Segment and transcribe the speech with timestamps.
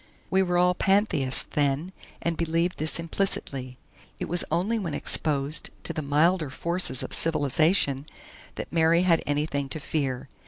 [0.31, 1.91] We were all Pantheists then
[2.23, 3.77] and believed this implicitly.
[4.19, 8.07] It was only when exposed to the milder forces of civilization
[8.55, 10.27] that Mary had anything to fear.